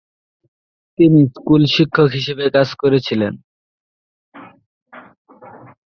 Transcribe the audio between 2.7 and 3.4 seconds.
করেছিলেন।